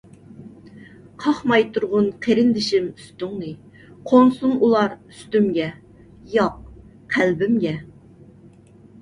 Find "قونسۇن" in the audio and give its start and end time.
4.13-4.57